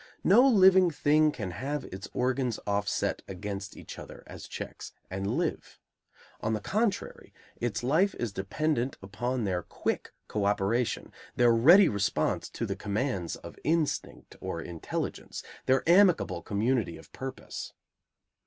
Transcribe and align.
No 0.23 0.41
living 0.47 0.89
thing 0.89 1.31
can 1.31 1.51
have 1.51 1.83
its 1.93 2.09
organs 2.11 2.59
offset 2.65 3.21
against 3.27 3.77
each 3.77 3.99
other, 3.99 4.23
as 4.25 4.47
checks, 4.47 4.93
and 5.11 5.37
live. 5.37 5.79
On 6.39 6.53
the 6.53 6.59
contrary, 6.59 7.35
its 7.57 7.83
life 7.83 8.15
is 8.15 8.33
dependent 8.33 8.97
upon 9.03 9.43
their 9.43 9.61
quick 9.61 10.11
co 10.27 10.45
operation, 10.45 11.11
their 11.35 11.53
ready 11.53 11.87
response 11.87 12.49
to 12.49 12.65
the 12.65 12.75
commands 12.75 13.35
of 13.35 13.59
instinct 13.63 14.35
or 14.41 14.59
intelligence, 14.59 15.43
their 15.67 15.87
amicable 15.87 16.41
community 16.41 16.97
of 16.97 17.11
purpose. 17.13 17.71